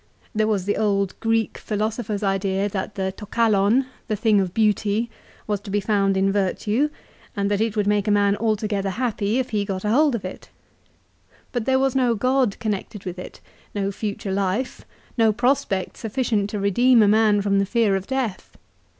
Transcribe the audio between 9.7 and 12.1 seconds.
a hold of it. But there was